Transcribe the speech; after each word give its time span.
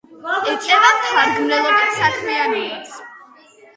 ეწევა 0.53 0.87
მთარგმნელობით 1.01 1.93
საქმიანობას. 1.99 2.97